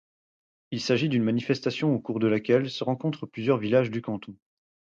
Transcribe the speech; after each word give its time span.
Il 0.71 0.81
s'agit 0.81 1.09
d'une 1.09 1.21
manifestation 1.21 1.93
au 1.93 1.99
cours 1.99 2.17
de 2.19 2.25
laquelle 2.25 2.71
se 2.71 2.83
rencontrent 2.83 3.27
plusieurs 3.27 3.59
villages 3.59 3.91
du 3.91 4.01
canton. 4.01 4.35